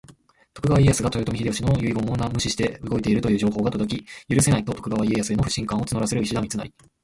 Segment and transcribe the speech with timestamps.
[0.55, 6.73] 徳川家康が豊臣秀吉の遺言を無視して動いているという情報が届き、「許せない！」と徳川家康への不信感を募らせる石田三成。